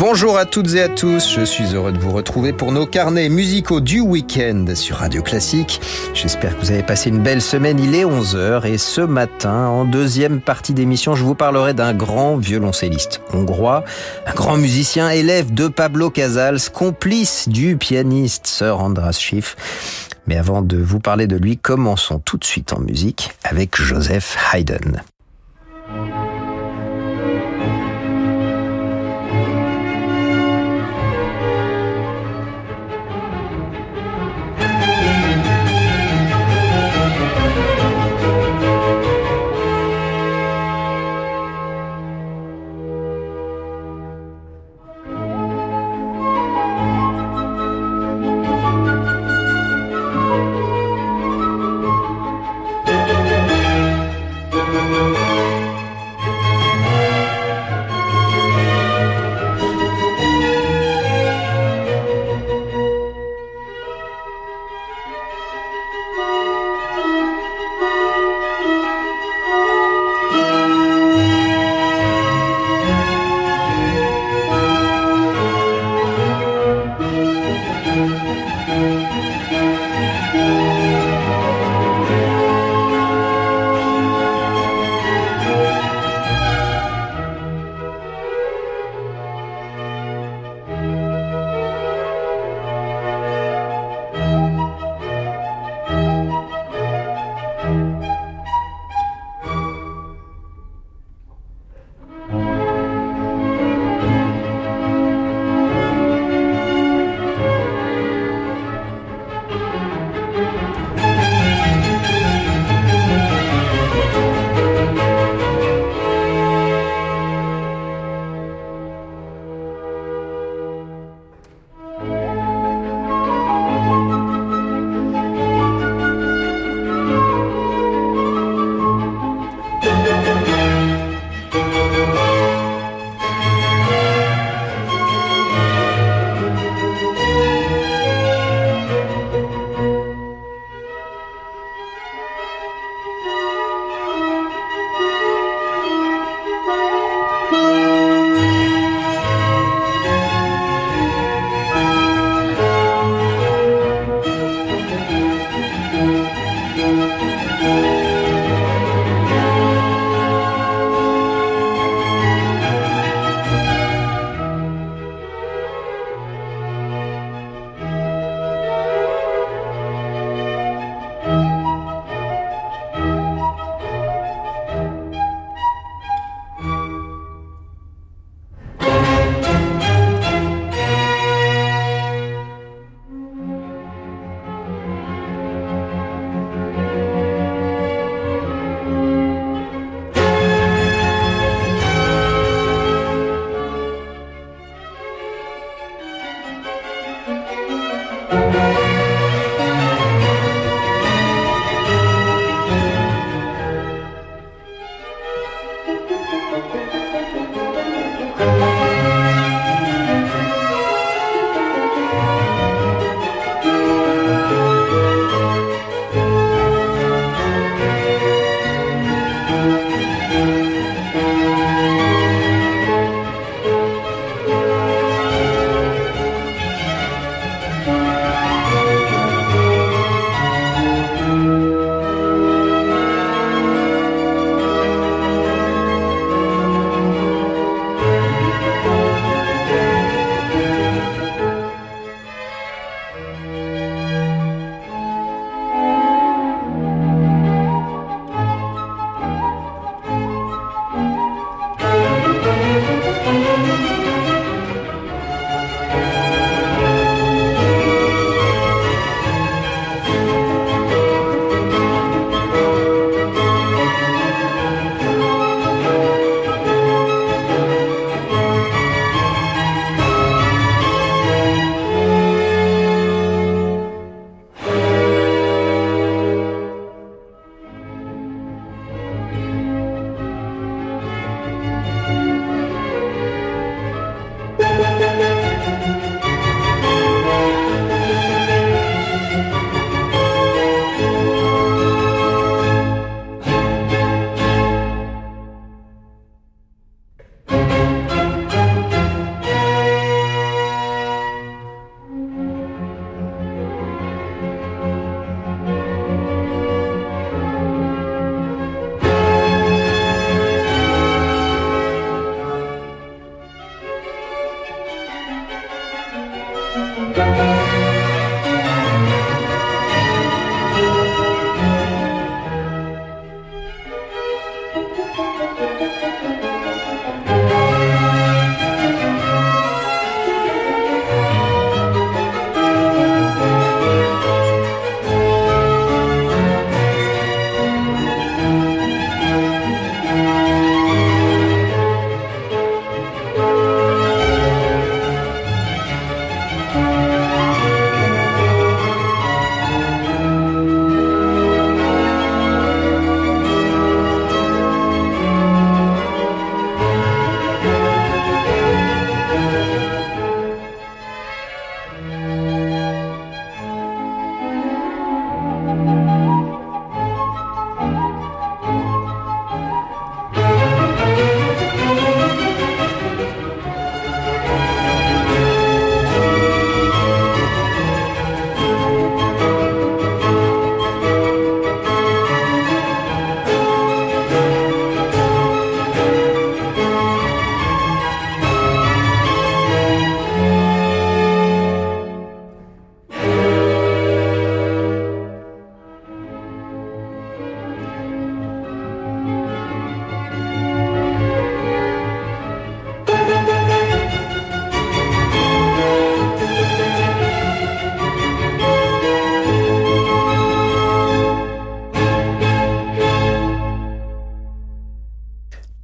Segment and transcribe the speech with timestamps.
[0.00, 3.28] Bonjour à toutes et à tous, je suis heureux de vous retrouver pour nos carnets
[3.28, 5.78] musicaux du week-end sur Radio Classique.
[6.14, 9.84] J'espère que vous avez passé une belle semaine, il est 11h et ce matin, en
[9.84, 13.84] deuxième partie d'émission, je vous parlerai d'un grand violoncelliste hongrois,
[14.26, 19.54] un grand musicien, élève de Pablo Casals, complice du pianiste Sir Andras Schiff.
[20.26, 24.38] Mais avant de vous parler de lui, commençons tout de suite en musique avec Joseph
[24.54, 25.02] Haydn.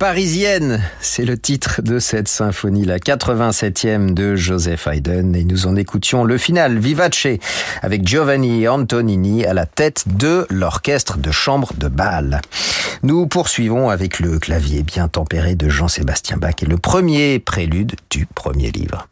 [0.09, 5.75] Parisienne, c'est le titre de cette symphonie, la 87e de Joseph Haydn, et nous en
[5.75, 7.27] écoutions le final, Vivace,
[7.83, 12.41] avec Giovanni Antonini à la tête de l'orchestre de chambre de Bâle.
[13.03, 18.27] Nous poursuivons avec le clavier bien tempéré de Jean-Sébastien Bach et le premier prélude du
[18.27, 19.09] premier livre.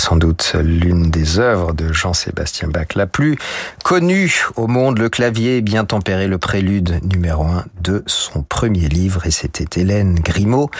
[0.00, 3.36] Sans doute l'une des œuvres de Jean-Sébastien Bach, la plus
[3.84, 9.26] connue au monde, le clavier bien tempéré, le prélude numéro un de son premier livre,
[9.26, 10.70] et c'était Hélène Grimaud.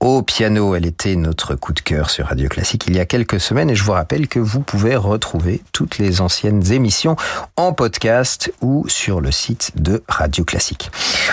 [0.00, 3.38] Au piano, elle était notre coup de cœur sur Radio Classique il y a quelques
[3.38, 7.14] semaines et je vous rappelle que vous pouvez retrouver toutes les anciennes émissions
[7.56, 10.90] en podcast ou sur le site de Radio Classique.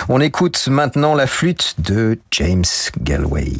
[0.08, 2.64] On écoute maintenant la flûte de James
[3.00, 3.52] Galway.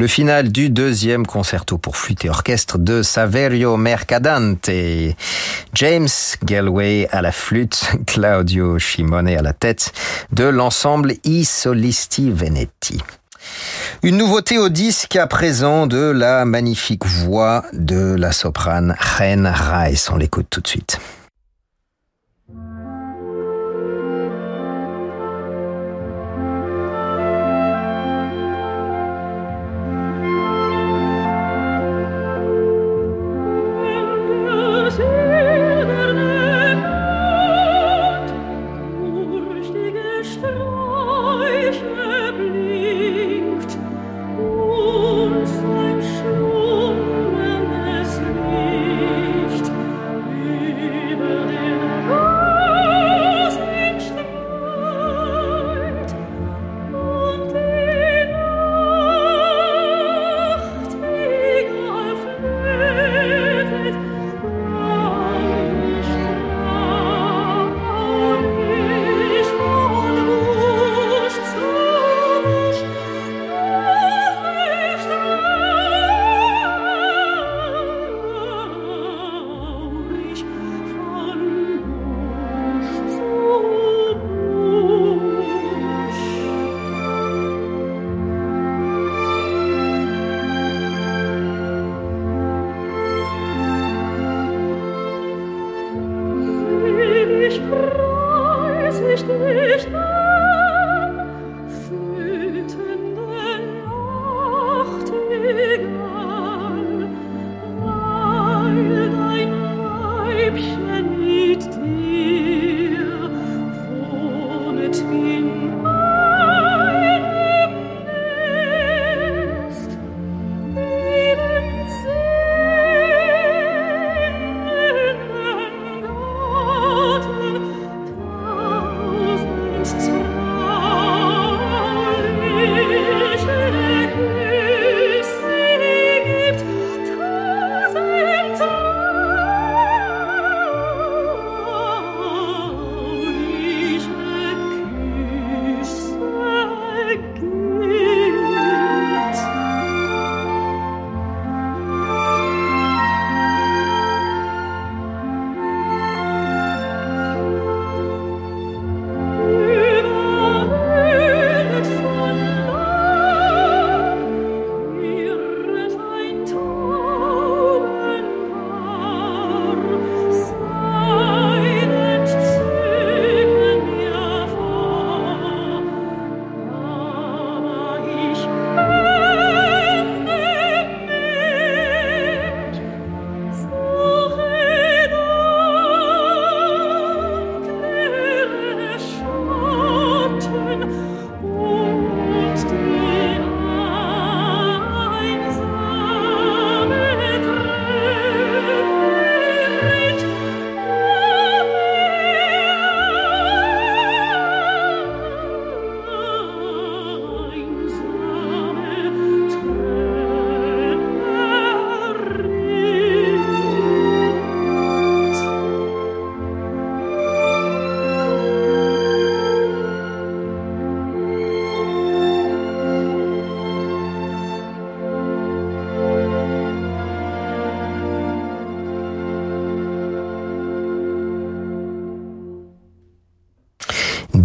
[0.00, 4.70] Le final du deuxième concerto pour flûte et orchestre de Saverio Mercadante.
[5.74, 6.08] James
[6.42, 9.92] Galway à la flûte, Claudio Shimone à la tête
[10.32, 13.02] de l'ensemble I Solisti Venetti.
[14.02, 20.08] Une nouveauté au disque à présent de la magnifique voix de la soprane Ren Rice.
[20.10, 20.98] On l'écoute tout de suite.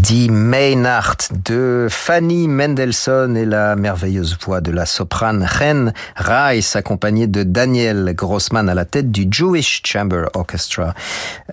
[0.08, 7.26] Die Maynard de Fanny Mendelssohn et la merveilleuse voix de la soprane Ren Rice accompagnée
[7.26, 10.94] de Daniel Grossman à la tête du Jewish Chamber Orchestra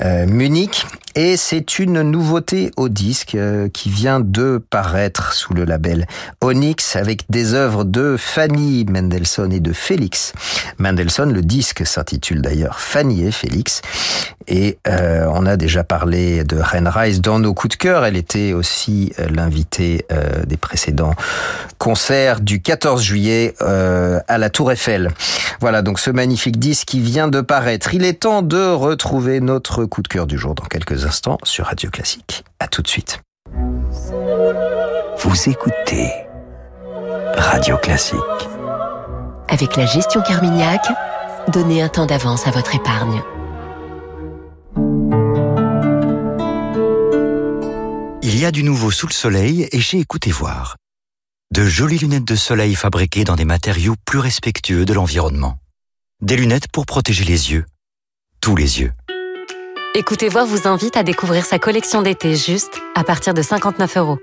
[0.02, 0.84] euh, Munich.
[1.14, 6.06] Et c'est une nouveauté au disque euh, qui vient de paraître sous le label
[6.40, 10.32] Onyx avec des œuvres de Fanny Mendelssohn et de Félix
[10.78, 11.30] Mendelssohn.
[11.30, 13.82] Le disque s'intitule d'ailleurs Fanny et Félix.
[14.48, 18.06] Et euh, on a déjà parlé de Ren Rice dans nos coups de cœur.
[18.06, 20.06] Elle était aussi euh, l'invitée
[20.46, 21.14] des précédents
[21.78, 25.10] concerts du 14 juillet à la Tour Eiffel.
[25.60, 27.94] Voilà donc ce magnifique disque qui vient de paraître.
[27.94, 31.66] Il est temps de retrouver notre coup de cœur du jour dans quelques instants sur
[31.66, 32.44] Radio Classique.
[32.60, 33.20] À tout de suite.
[35.18, 36.10] Vous écoutez
[37.36, 38.18] Radio Classique.
[39.48, 40.84] Avec la gestion Carmignac,
[41.48, 43.22] donnez un temps d'avance à votre épargne.
[48.22, 50.76] Il y a du nouveau sous le soleil et chez Écoutez voir.
[51.52, 55.58] De jolies lunettes de soleil fabriquées dans des matériaux plus respectueux de l'environnement.
[56.22, 57.66] Des lunettes pour protéger les yeux.
[58.40, 58.92] Tous les yeux.
[59.94, 64.18] Écoutez voir vous invite à découvrir sa collection d'été juste à partir de 59 euros.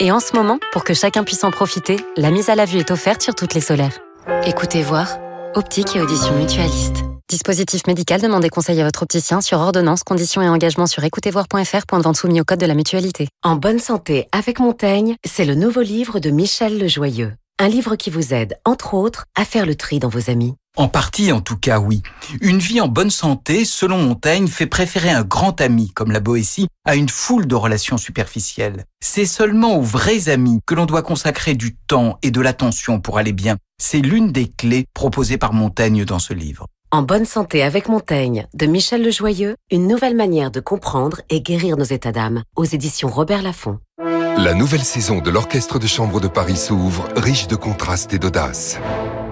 [0.00, 2.78] Et en ce moment, pour que chacun puisse en profiter, la mise à la vue
[2.78, 4.00] est offerte sur toutes les solaires.
[4.46, 5.16] Écoutez voir,
[5.54, 7.04] optique et audition mutualiste.
[7.28, 11.86] Dispositif médical, demandez conseil à votre opticien sur ordonnance, conditions et engagement sur écoutezvoir.fr.
[11.86, 13.28] Point soumis au code de la mutualité.
[13.44, 17.32] En bonne santé avec Montaigne, c'est le nouveau livre de Michel Lejoyeux.
[17.58, 20.56] Un livre qui vous aide, entre autres, à faire le tri dans vos amis.
[20.76, 22.02] En partie, en tout cas, oui.
[22.42, 26.68] Une vie en bonne santé, selon Montaigne, fait préférer un grand ami, comme la Boétie,
[26.84, 28.84] à une foule de relations superficielles.
[29.00, 33.16] C'est seulement aux vrais amis que l'on doit consacrer du temps et de l'attention pour
[33.16, 33.56] aller bien.
[33.80, 36.66] C'est l'une des clés proposées par Montaigne dans ce livre.
[36.96, 41.76] En bonne santé avec Montaigne, de Michel Lejoyeux, une nouvelle manière de comprendre et guérir
[41.76, 43.80] nos états d'âme, aux éditions Robert Laffont.
[44.38, 48.78] La nouvelle saison de l'Orchestre de Chambre de Paris s'ouvre, riche de contrastes et d'audace.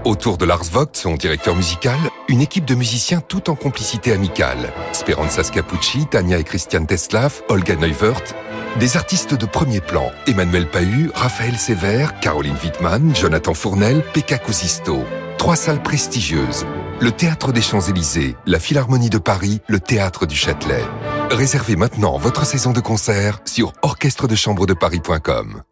[0.04, 1.96] Autour de Lars Vogt, son directeur musical,
[2.28, 4.70] une équipe de musiciens tout en complicité amicale.
[4.92, 8.34] Speranza Scapucci, Tania et Christian Teslav, Olga Neuvert,
[8.78, 15.02] des artistes de premier plan, Emmanuel Pahu, Raphaël Sévère, Caroline Wittmann, Jonathan Fournel, Pekka Kusisto.
[15.38, 16.66] Trois salles prestigieuses.
[17.00, 20.84] Le Théâtre des Champs-Élysées, la Philharmonie de Paris, le Théâtre du Châtelet.
[21.30, 25.62] Réservez maintenant votre saison de concert sur orchestredechambre-de-paris.com.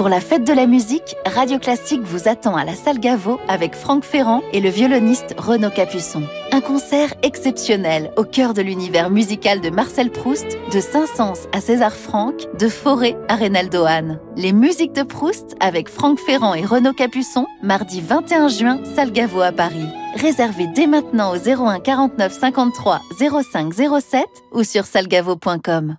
[0.00, 3.74] Pour la fête de la musique, Radio Classique vous attend à la salle Gaveau avec
[3.74, 6.22] Franck Ferrand et le violoniste Renaud Capuçon.
[6.52, 11.92] Un concert exceptionnel au cœur de l'univers musical de Marcel Proust, de Saint-Saëns à César
[11.92, 14.18] Franck, de Forêt à Reynaldo Hahn.
[14.36, 19.42] Les musiques de Proust avec Franck Ferrand et Renaud Capuçon, mardi 21 juin, salle Gaveau
[19.42, 19.86] à Paris.
[20.16, 23.02] Réservez dès maintenant au 01 49 53
[23.52, 25.98] 05 07 ou sur salgavo.com.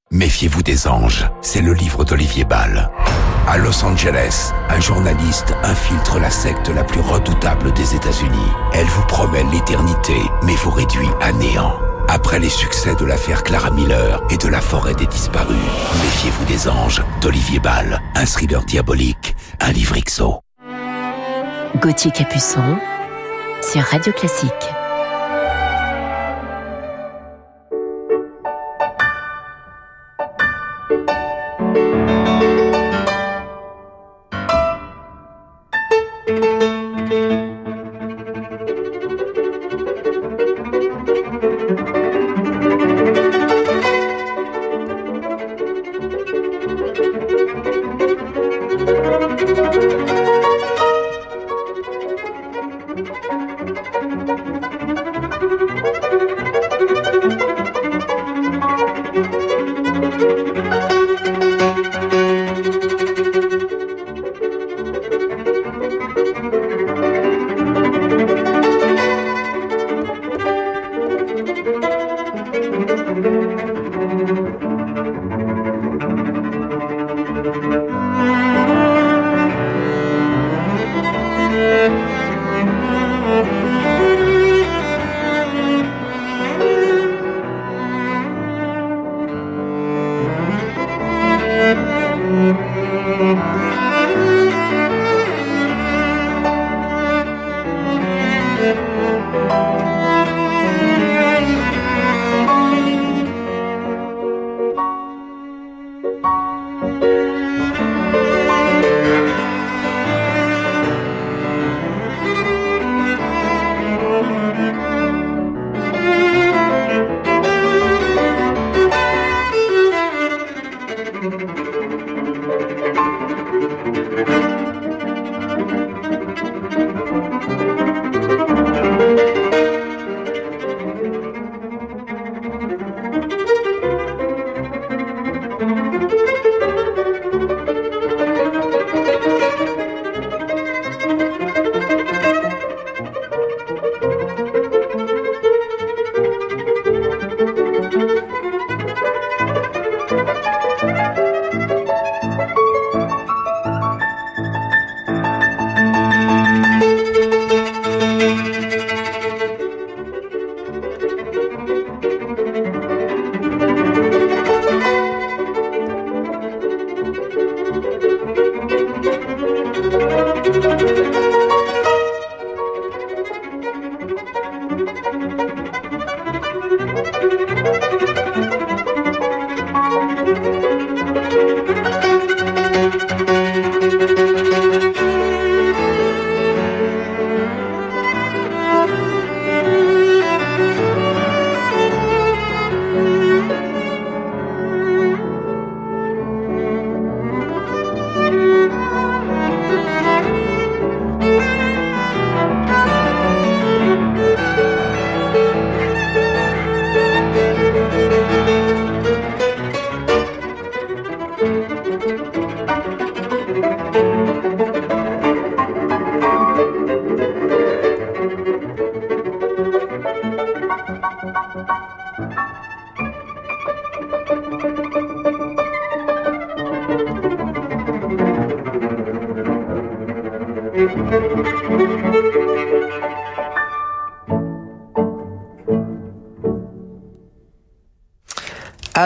[0.13, 2.91] Méfiez-vous des anges, c'est le livre d'Olivier Ball.
[3.47, 8.51] À Los Angeles, un journaliste infiltre la secte la plus redoutable des États-Unis.
[8.73, 11.79] Elle vous promet l'éternité, mais vous réduit à néant.
[12.09, 15.55] Après les succès de l'affaire Clara Miller et de la forêt des disparus,
[16.03, 20.41] méfiez-vous des anges d'Olivier Ball, un thriller diabolique, un livre XO.
[21.81, 22.77] Gauthier Capuçon
[23.61, 24.80] sur Radio Classique.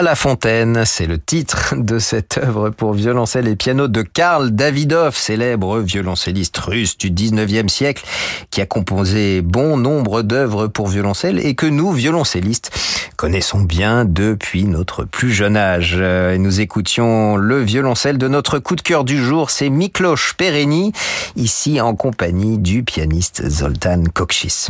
[0.06, 5.16] La fontaine, c'est le titre de cette œuvre pour violoncelle et piano de Karl Davidov,
[5.16, 8.04] célèbre violoncelliste russe du 19e siècle,
[8.52, 12.70] qui a composé bon nombre d'œuvres pour violoncelle et que nous, violoncellistes,
[13.16, 15.96] connaissons bien depuis notre plus jeune âge.
[15.96, 20.92] Et nous écoutions le violoncelle de notre coup de cœur du jour, c'est Miklos Pereni,
[21.34, 24.68] ici en compagnie du pianiste Zoltan Kokchis.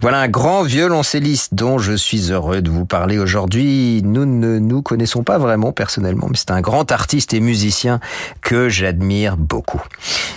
[0.00, 4.02] Voilà un grand violoncelliste dont je suis heureux de vous parler aujourd'hui.
[4.04, 8.00] Nous ne nous connaissons pas vraiment personnellement, mais c'est un grand artiste et musicien
[8.40, 9.82] que j'admire beaucoup.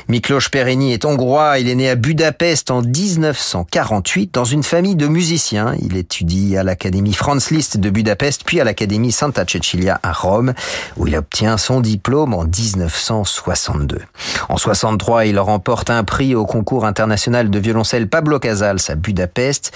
[0.09, 5.07] Miklos Pereni est hongrois, il est né à Budapest en 1948 dans une famille de
[5.07, 5.75] musiciens.
[5.81, 10.53] Il étudie à l'Académie Franz Liszt de Budapest, puis à l'Académie Santa Cecilia à Rome,
[10.97, 14.01] où il obtient son diplôme en 1962.
[14.49, 19.71] En 63, il remporte un prix au concours international de violoncelle Pablo Casals à Budapest.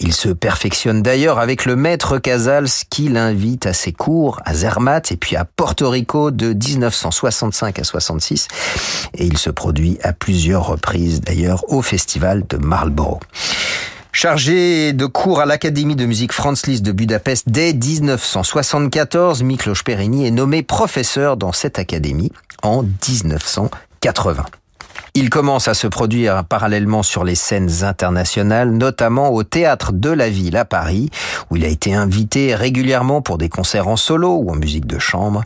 [0.00, 5.10] Il se perfectionne d'ailleurs avec le maître Casals qui l'invite à ses cours à Zermatt
[5.12, 8.48] et puis à Porto Rico de 1965 à 66.
[9.14, 13.22] Et il se produit à plusieurs reprises d'ailleurs au festival de Marlborough.
[14.12, 20.26] Chargé de cours à l'Académie de musique Franz Liszt de Budapest dès 1974, Miklos Perini
[20.26, 22.30] est nommé professeur dans cette académie
[22.62, 24.44] en 1980.
[25.16, 30.28] Il commence à se produire parallèlement sur les scènes internationales, notamment au Théâtre de la
[30.28, 31.08] Ville à Paris,
[31.50, 34.98] où il a été invité régulièrement pour des concerts en solo ou en musique de
[34.98, 35.44] chambre.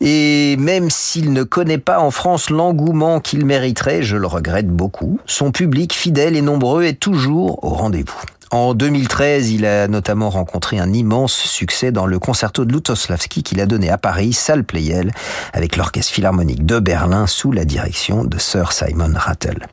[0.00, 5.20] Et même s'il ne connaît pas en France l'engouement qu'il mériterait, je le regrette beaucoup,
[5.26, 8.22] son public fidèle et nombreux est toujours au rendez-vous.
[8.50, 13.60] En 2013, il a notamment rencontré un immense succès dans le concerto de Lutoslavski qu'il
[13.60, 15.12] a donné à Paris, salle Playel,
[15.52, 19.68] avec l'Orchestre Philharmonique de Berlin sous la direction de Sir Simon Rattle.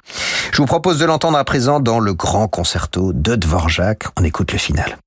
[0.51, 4.03] Je vous propose de l'entendre à présent dans le grand concerto de Dvorak.
[4.19, 4.97] On écoute le final.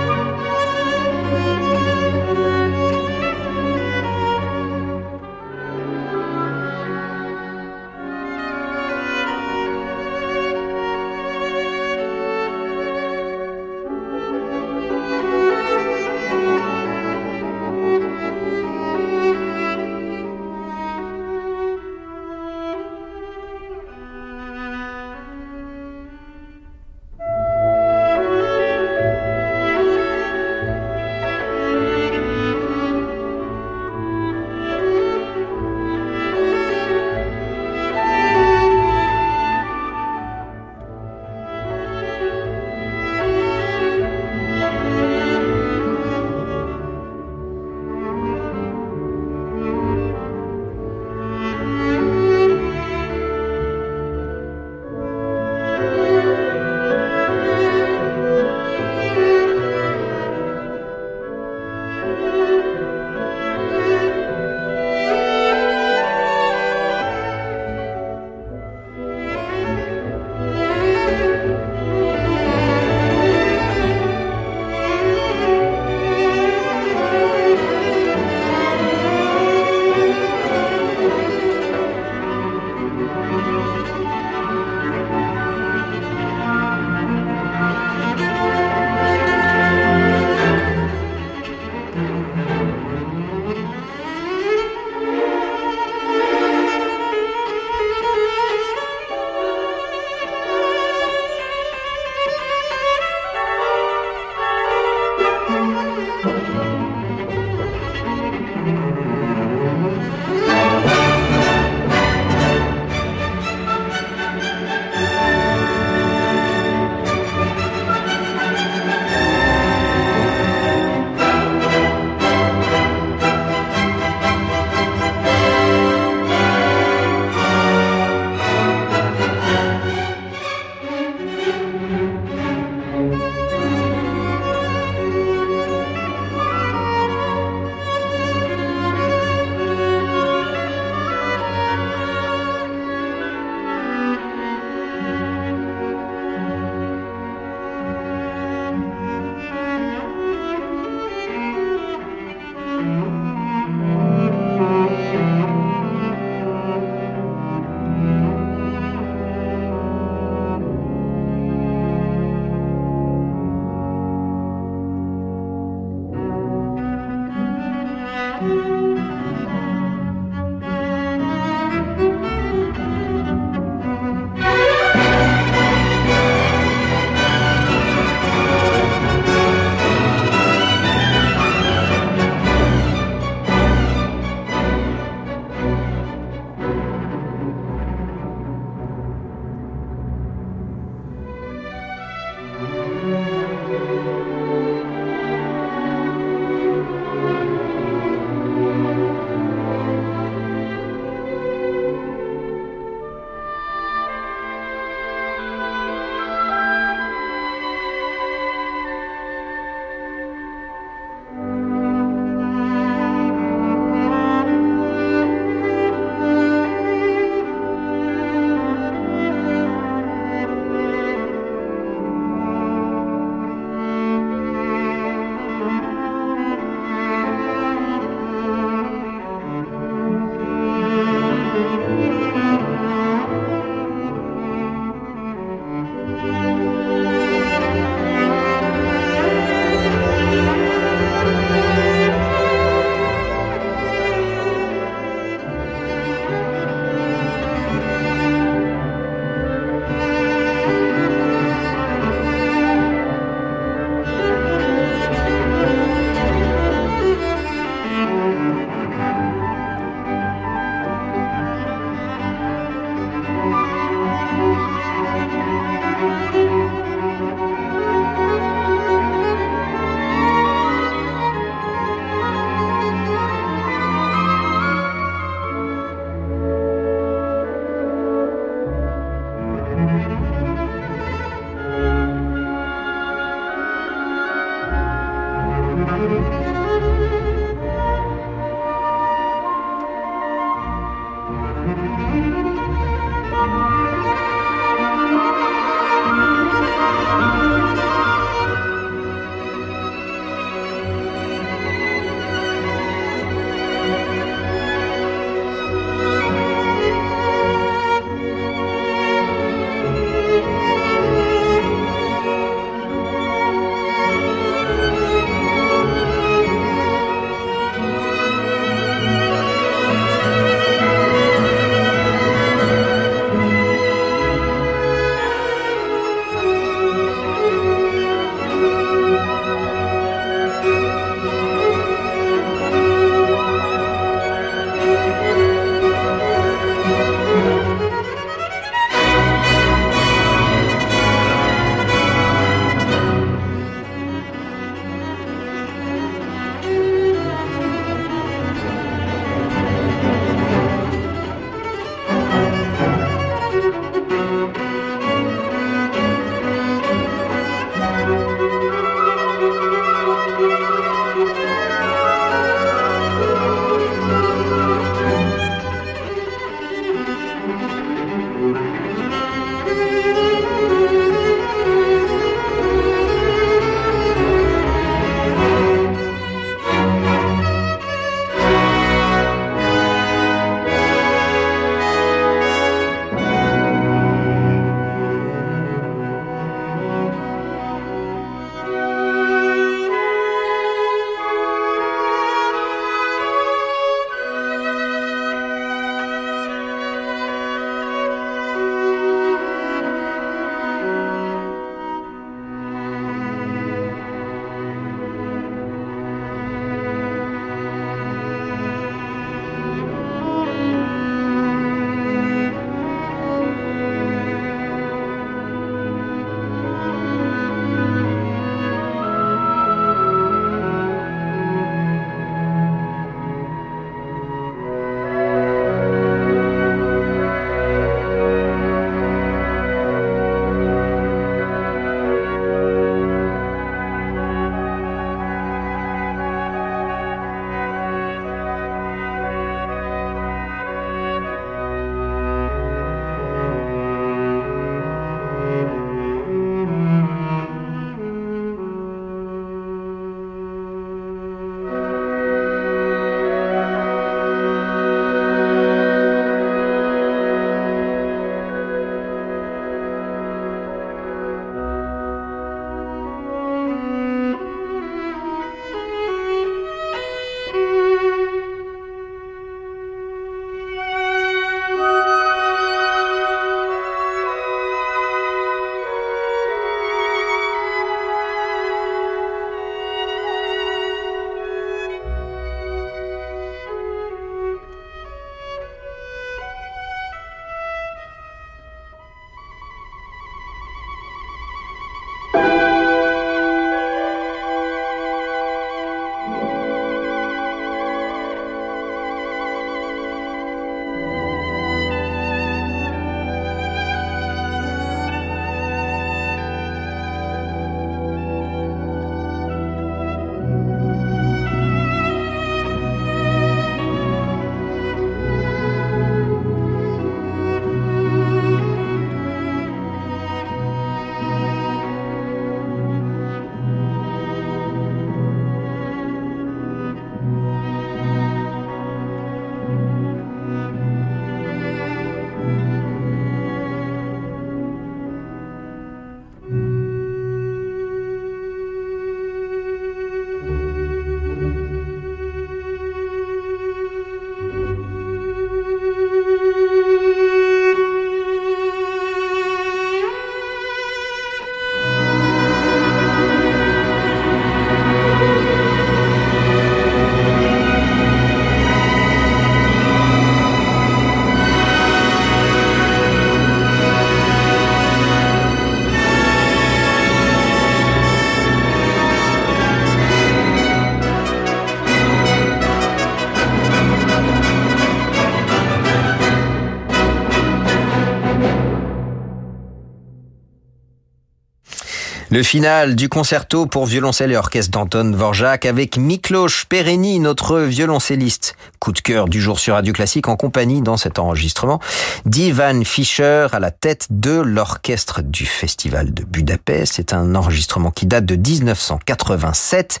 [582.34, 588.56] Le final du concerto pour violoncelle et orchestre d'Anton Dvorak avec Miklos Pereni, notre violoncelliste.
[588.80, 591.78] Coup de cœur du jour sur Radio Classique en compagnie dans cet enregistrement
[592.26, 596.94] d'Ivan Fischer à la tête de l'orchestre du Festival de Budapest.
[596.96, 600.00] C'est un enregistrement qui date de 1987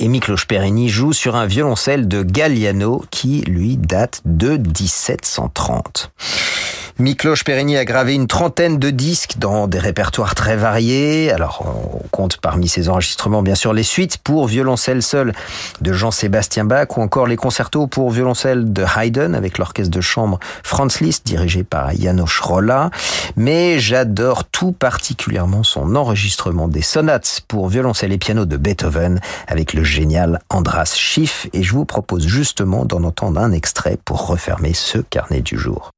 [0.00, 6.10] et Miklos Pereni joue sur un violoncelle de Galliano qui lui date de 1730.
[7.00, 11.32] Miklos Pereni a gravé une trentaine de disques dans des répertoires très variés.
[11.60, 15.32] On compte parmi ces enregistrements, bien sûr, les suites pour violoncelle seul
[15.80, 20.38] de Jean-Sébastien Bach ou encore les concertos pour violoncelle de Haydn avec l'orchestre de chambre
[20.62, 22.90] Franz Liszt dirigé par Janos Rolla.
[23.36, 29.74] Mais j'adore tout particulièrement son enregistrement des sonates pour violoncelle et piano de Beethoven avec
[29.74, 34.74] le génial Andras Schiff et je vous propose justement d'en entendre un extrait pour refermer
[34.74, 35.90] ce carnet du jour.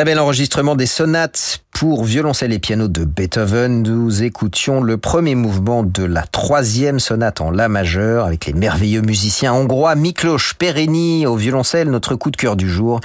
[0.00, 3.82] Très bel enregistrement des sonates pour violoncelle et piano de Beethoven.
[3.82, 9.02] Nous écoutions le premier mouvement de la troisième sonate en La majeur avec les merveilleux
[9.02, 13.00] musiciens hongrois Miklos Perini au violoncelle, notre coup de cœur du jour,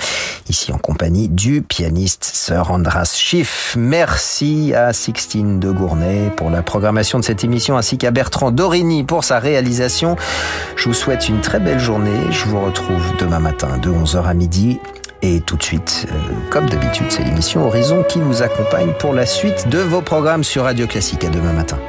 [0.48, 3.76] ici en compagnie du pianiste Sir Andras Schiff.
[3.78, 9.04] Merci à Sixtine de Gournay pour la programmation de cette émission ainsi qu'à Bertrand Dorini
[9.04, 10.16] pour sa réalisation.
[10.78, 12.32] Je vous souhaite une très belle journée.
[12.32, 14.80] Je vous retrouve demain matin de 11h à midi
[15.26, 16.16] et tout de suite, euh,
[16.52, 20.64] comme d'habitude, c'est l'émission Horizon qui vous accompagne pour la suite de vos programmes sur
[20.64, 21.24] Radio Classique.
[21.24, 21.80] À demain matin.